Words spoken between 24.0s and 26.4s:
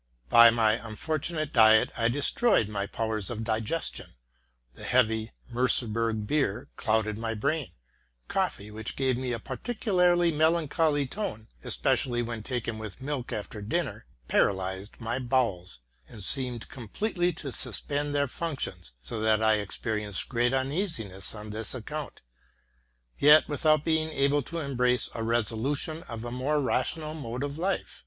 able to embrace a resolution for a